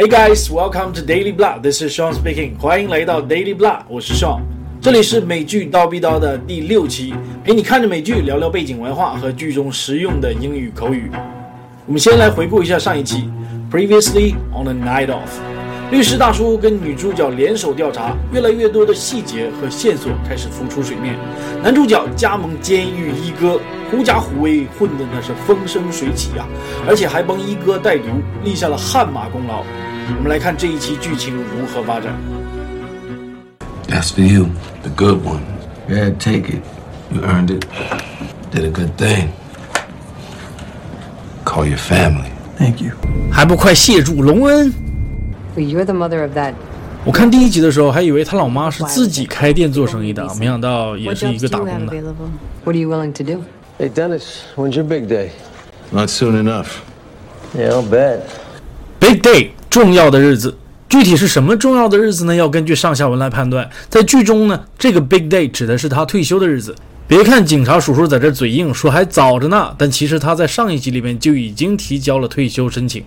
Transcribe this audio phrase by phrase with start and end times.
[0.00, 1.58] Hey guys, welcome to Daily Blah.
[1.58, 2.58] This is Sean speaking.
[2.58, 4.40] 欢迎来到 Daily Blah，我是 Sean。
[4.80, 7.12] 这里是美剧刀逼刀的第六期，
[7.44, 11.10] 陪你看着美剧，聊聊背景文化和剧中实用的英语口语。
[11.84, 13.28] 我们先来回顾一下上一期
[13.70, 15.28] ，Previously on The Night of，。
[15.90, 21.14] 律师大叔跟女主角联手调查，越来越多的细节和线索开始浮出水面。
[21.62, 23.60] 男主角加盟监狱一哥，
[23.90, 26.48] 狐假虎威，混得那是风生水起啊！
[26.88, 28.04] 而且还帮一哥带毒，
[28.42, 29.62] 立下了汗马功劳。
[30.16, 32.14] 我们来看这一期剧情如何发展。
[33.88, 34.48] That's for you,
[34.82, 35.40] the good one.
[35.88, 36.62] Yeah, take it.
[37.10, 37.64] You earned it.
[38.52, 39.30] Did a good thing.
[41.44, 42.30] Call your family.
[42.58, 42.92] Thank you.
[43.32, 44.72] 还不快谢主隆恩
[45.56, 46.54] ？But！You're the mother of that.
[47.04, 51.94] 我看第一集的时候，还以为他老妈是自己开店做生意的，没想到也是一个打工的。
[52.62, 53.42] What are you willing to do?
[53.78, 55.30] Hey, Dennis, when's your big day?
[55.90, 56.82] Not soon enough.
[57.56, 58.20] Yeah, I'll bet.
[59.00, 60.54] Big day，重要的日子。
[60.88, 62.34] 具体是什么重要的日子呢？
[62.34, 63.70] 要根据上下文来判断。
[63.88, 66.74] 在剧中呢，这个 Big day 指的是他退休的日子。
[67.06, 73.04] 别看警察叔叔在这嘴硬说还早着呢，但其实他在上一集里面就已经提交了退休申请。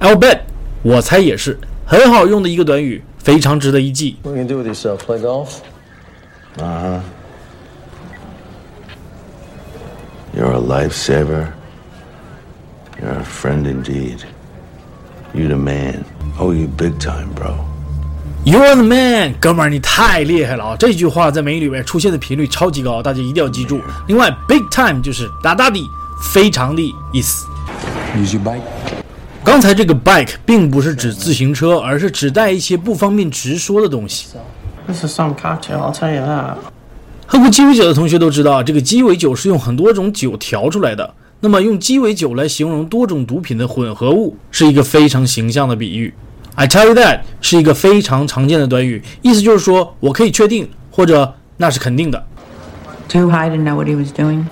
[0.00, 0.40] I'll bet，
[0.82, 4.16] 我猜也是很好用的一个短语，非常值得一记。
[4.22, 4.98] What are you do with yourself?
[4.98, 5.60] Play golf?
[10.36, 11.48] You're a lifesaver.
[13.00, 14.18] You're a friend indeed.
[15.34, 16.04] You the man.
[16.38, 17.56] Oh, you big time, bro.
[18.44, 20.76] You're the man，哥们儿，你太厉害了啊！
[20.78, 23.80] 这句话在美语里面出现的频率超级高，大家一定要记住。
[24.06, 25.80] 另外，big time 就是大大的、
[26.32, 26.82] 非常的
[27.12, 27.46] 意思。
[28.16, 28.60] Use your bike.
[29.42, 34.28] 刚才这个 bike 并不是指自行车，而是指代一些不方便直说的东西。
[34.86, 36.54] This is some cocktail, I'll tell you that.
[37.26, 41.14] 喝过鸡尾酒的同学都知道，这个鸡尾酒是用很多种酒调出来的。
[41.44, 46.14] 那么用鸡尾酒来形容多种毒品的混合物，是一个非常形象的比喻。
[46.54, 52.24] I tell you that 是一个非常常见的短语，意思就是说我可以确定，或者那是肯定的。
[53.10, 54.46] Too high to know what he was doing.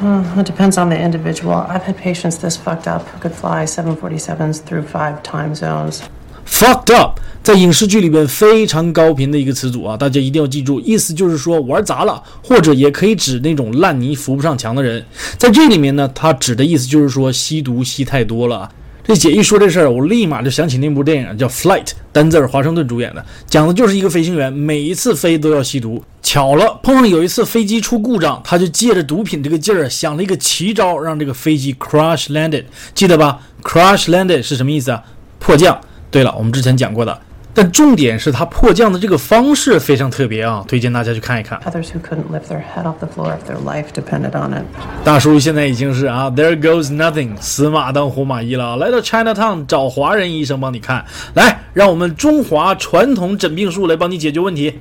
[0.00, 1.66] Uh, it depends on the individual.
[1.68, 6.02] I've had patients this fucked up who could fly 747s through five time zones.
[6.46, 15.04] Fucked up 在影视剧里边非常高频的一个词组啊，大家一定要记住，意思就是说玩砸了，或者也可以指那种烂泥扶不上墙的人。
[15.38, 18.70] 在这里面呢，它指的意思就是说吸毒吸太多了。
[19.02, 26.04] 这姐一说这事儿，我立马就想起那部电影叫《Flight》，丹泽尔·华盛顿主演的，讲的就是一个飞行员每一次飞都要吸毒。
[26.22, 32.64] 巧了，碰上有一次飞机出故障，他就借着毒品这个劲儿想了一个奇招，让这个飞机 crash landed，
[32.94, 35.02] 记得吧？crash landed 是什么意思啊？
[35.40, 35.80] 迫降。
[36.10, 37.20] 对了，我们之前讲过的，
[37.54, 41.60] 但重点是它迫降的这个方式非常特别啊，推荐大家去看一看。
[41.60, 44.64] Others who couldn't lift their head off the floor if their life depended on it.
[45.04, 51.04] 大叔现在已经是啊，There goes nothing，死马当活马医了，来到 Chinatown 找华人医生帮你看。
[51.34, 54.78] 来，让我们中华传统诊病术来帮你解决问题。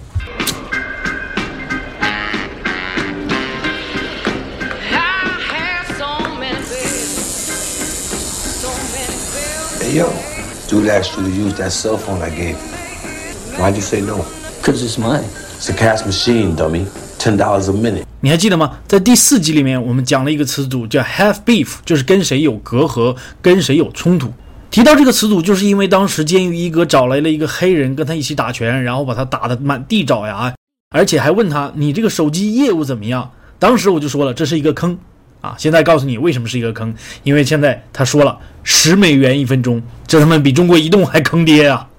[9.92, 10.29] Yo.
[10.70, 13.58] Dude asked you to use that cell phone I gave you.
[13.58, 14.24] Why'd you say no?
[14.62, 15.24] Because it's mine.
[15.58, 16.86] It's a cash machine, dummy.
[17.18, 18.04] Ten dollars a minute.
[18.22, 18.78] 你还记得吗？
[18.88, 24.32] 在第四集里面，我们讲了一个词组叫 have beef，就是跟谁有隔阂，跟谁有冲突。
[24.70, 30.54] 提到这个词组，就是因为当时监狱一哥找来了一个黑人跟他一起打拳，然后把他打得满地找牙，
[30.92, 33.32] 而且还问他你这个手机业务怎么样？
[33.58, 34.96] 当时我就说了，这是一个坑
[35.42, 35.56] 啊！
[35.58, 36.94] 现在告诉你为什么是一个坑，
[37.24, 38.38] 因为现在他说了
[38.72, 41.90] 十美元一分钟，这他妈比中国移动还坑爹啊！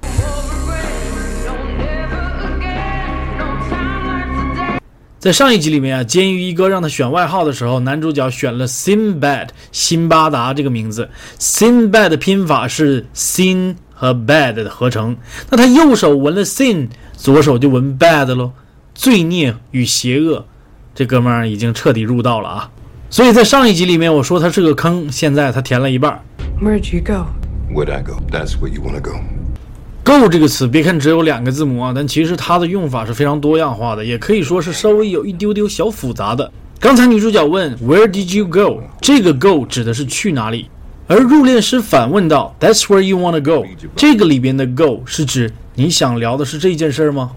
[5.18, 11.10] 在上一集里面啊，监狱一哥让他选外号的时候，男主角选了 Sinbad 辛巴达这个名字。
[11.40, 15.16] Sinbad 的拼法是 sin 和 bad 的合成。
[15.50, 18.52] 那他右手纹了 sin，左手就纹 bad 喽。
[18.94, 20.46] 罪孽与邪恶，
[20.94, 22.70] 这哥们儿已经彻底入道了啊！
[23.12, 26.20] 所以在上一集里面我说它是个坑，现在它填了一半儿。
[26.62, 27.26] Where'd you go?
[27.74, 28.14] Where'd I go?
[28.30, 29.16] That's where you want to go.
[30.04, 36.52] go 这个词，别看只有两个字母啊，但其实它的用法是非常多样化的，也可以说是稍微有一丢丢小复杂的。
[36.78, 38.80] 刚才女主角问 Where did you go？
[39.00, 40.70] 这个 go 指的是去哪里，
[41.08, 43.66] 而入殓师反问道 That's where you wanna go。
[43.96, 47.32] 这个里边的 go 是指你想聊的是这件事儿吗？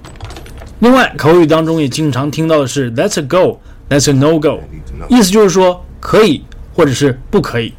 [0.80, 3.24] 另外，口语当中也经常听到的是 That's a
[3.94, 4.62] go，That's a no go，
[5.08, 6.44] 意思就是说可以
[6.74, 7.74] 或者是不可以，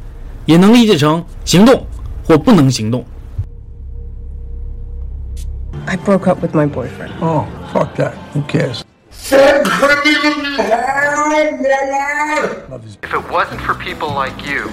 [0.45, 1.85] 也能理解成行动
[2.23, 3.05] 或不能行动。
[5.85, 7.11] I broke up with my boyfriend.
[7.19, 8.13] Oh, fuck that.
[8.33, 8.81] Who cares?
[9.27, 9.43] If
[13.11, 14.69] it wasn't for people like you,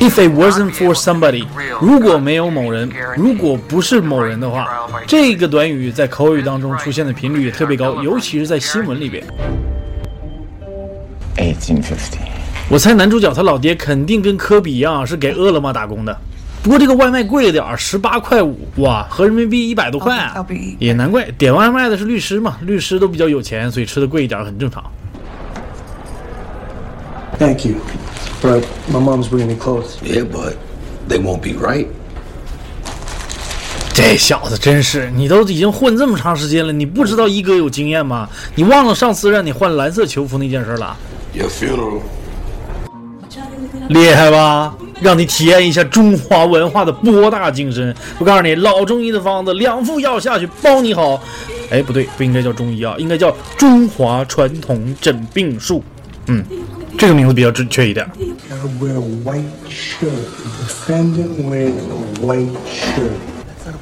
[0.00, 1.46] If it wasn't for somebody，
[1.80, 4.66] 如果没有某人，如果不是某人的话，
[5.06, 9.22] 这个短语在口语当中出现的频率也特别高，尤其是在新闻里边。
[11.36, 12.18] 1850.
[12.68, 16.16] 我猜男主角他老爹肯定跟科比一样是给饿了么打工的，
[16.62, 20.46] 不过这个外卖贵了点儿，十八块五，哇，合人民币一百多块啊，
[20.78, 24.84] 也难怪点外卖的是律师嘛，律师都比较有钱，所以吃的贵一点儿很正常。
[27.38, 27.76] Thank you.
[28.42, 29.96] But my mom's bringing me clothes.
[30.04, 30.54] Yeah, but
[31.08, 31.86] they won't be right.
[33.92, 38.28] 这小子真是，你都已经混这么长时间了，你不知道一哥有经验吗？
[38.54, 40.96] 你忘了上次让你换蓝色球服那件事了？
[41.32, 42.00] Your funeral.
[43.88, 44.74] 厉害吧？
[45.00, 47.94] 让你体验一下中华文化的博大精深。
[48.18, 51.22] 我告诉你，老中医的方子，两副药下去包你好。
[51.70, 55.82] 哎，不对，不应该叫中医啊，应该叫中华传统诊病术。
[56.26, 56.44] 嗯，
[56.98, 58.08] 这个名字比较准确一点。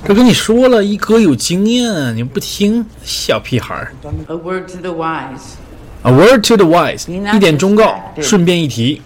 [0.07, 3.93] 这跟你说了，一哥有经验，你不听，小屁孩儿。
[4.29, 5.57] A word to the wise.
[6.03, 9.03] A word to the wise，一点忠告，顺便一提，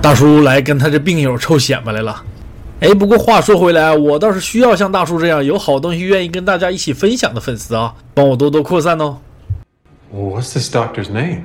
[0.00, 2.22] 大叔来跟他这病友臭显摆来了。
[2.80, 9.18] 哎，不过话说回来，我倒是需要像大叔这样有好东西愿意跟大家一起分享的粉丝啊，帮我多多扩散哦。
[10.14, 11.44] What's this doctor's name?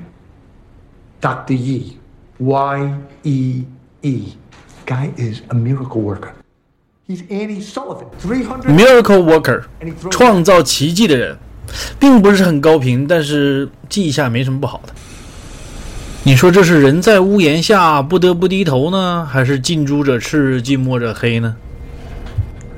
[1.22, 1.94] Doctor Yi,
[2.40, 2.94] Y
[3.24, 3.64] E
[4.02, 4.24] E.
[4.86, 6.31] Guy is a miracle worker.
[7.08, 8.08] He's Annie Sullivan.
[8.22, 8.69] 300.
[8.69, 9.64] Miracle Worker，
[10.10, 11.38] 创造奇迹的人，
[12.00, 14.94] 并不是很高频，但是记一下没什么不好的。
[16.24, 21.56] 你说这是人在屋檐下不得不低头呢，还是近朱者赤，近墨者黑呢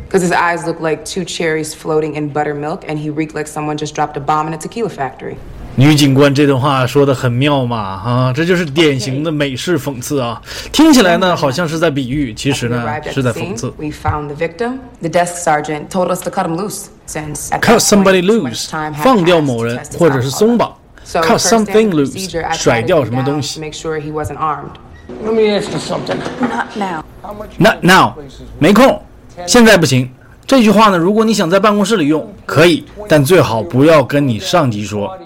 [0.08, 3.78] ？Because his eyes look like two cherries floating in buttermilk, and he reeked like someone
[3.78, 5.36] just dropped a bomb in a tequila factory.
[5.80, 10.42] 女警官这段话说的很妙嘛，啊，这就是典型的美式讽刺啊！
[10.74, 13.74] 听起来呢好像是在比喻，其实呢是在讽刺。
[13.78, 14.80] We found the victim.
[15.00, 18.70] The desk sergeant told us to cut him loose, since Cut somebody loose，
[19.02, 20.74] 放掉某人或者是松绑
[21.06, 23.62] first something loose，甩掉什么东西。
[23.62, 24.76] make sure he wasn't armed.
[25.24, 26.18] Let me ask you something.
[26.42, 27.04] Not now.
[27.58, 28.16] Not now，
[28.60, 29.02] 没空，
[29.48, 30.12] 现在不行。
[30.46, 35.18] 这句话呢，如果你想在办公室里用，可以，但最好不要跟你上级说。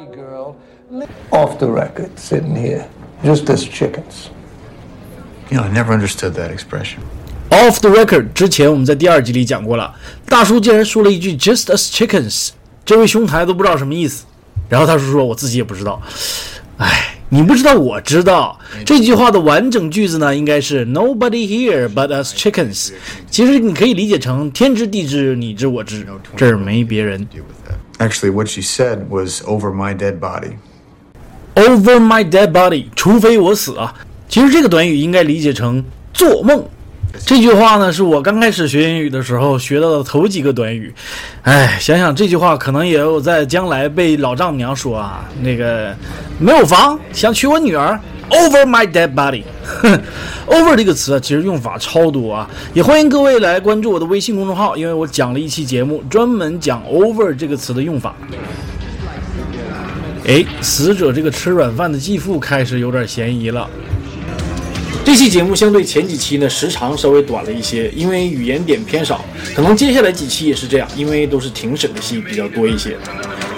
[1.32, 2.86] Off the record, sitting here,
[3.24, 4.30] just as chickens.
[5.50, 7.00] You know, I never understood that expression.
[7.50, 9.96] Off the record，之前我们在第二集里讲过了，
[10.28, 12.50] 大叔竟然说了一句 “just as chickens”，
[12.86, 14.26] 这位兄台都不知道什么意思。
[14.70, 16.00] 然后大叔说：“我自己也不知道。”
[16.78, 18.60] 哎，你不知道，我知道。
[18.86, 22.92] 这句话的完整句子呢，应该是 “Nobody here but us chickens”。
[23.32, 26.06] 其实你可以理解成天知地知，你知我知，
[26.38, 27.28] 这儿没别人。
[27.98, 30.58] Actually, what she said was over my dead body.
[31.56, 33.94] Over my dead body，除非我死啊。
[34.28, 35.84] 其实这个短语应该理解成
[36.14, 36.64] 做梦。
[37.28, 40.92] 这句话呢，是我刚开始学英语的时候学到的头几个短语。
[41.44, 45.96] 哎，想想这句话，可能也有在将来被老丈母娘说啊，那个
[46.40, 48.00] 没有房，想娶我女儿。
[48.32, 49.44] Over my dead body。
[50.48, 58.16] Over 这个词啊，其实用法超多啊，也欢迎各位来关注我的微信公众号，因为我讲了一期节目，专门讲 over 这个词的用法。
[60.26, 63.70] 哎，死者这个吃软饭的继父开始有点嫌疑了。
[65.04, 69.26] 这期节目相对前几期呢，时长稍微短了一些，因为语言点偏少。
[69.54, 72.96] 可能接下来几期也是这样，因为都是庭审的戏比较多一些。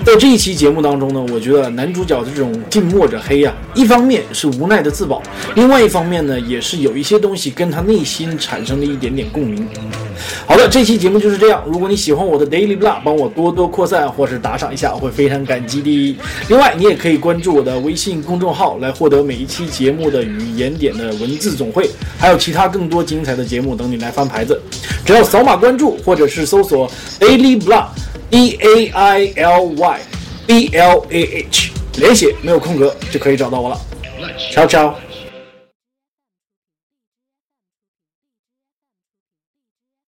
[0.04, 5.22] 在这一期节目当中呢，我觉得男主角的这种近墨者黑呀、一方面是无奈的自保，
[5.54, 9.68] 另外一方面呢，也是有一些东西跟他内心产生了一点点共鸣。
[10.46, 11.64] 好的，这期节目就是这样。
[11.66, 16.18] 如果你喜欢我的 Daily Blah，帮我多多扩散或是打赏一下，我会非常感激的。
[16.50, 24.62] 另外，你也可以关注我的微信公众号，来获得每一期节目的语言点的文字总汇，还有其他更多精彩的节目等你来翻牌子。
[25.06, 30.00] 只要扫码关注，或者是搜索 Daily Blah，D A I L Y
[30.48, 33.80] B L A H，连写没有空格就可以找到我了。
[34.52, 35.05] Ciao ciao。